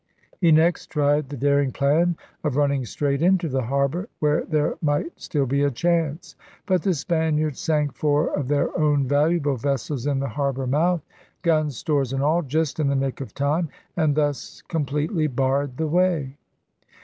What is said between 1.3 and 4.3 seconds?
daring plan of run ning straight into the harbor,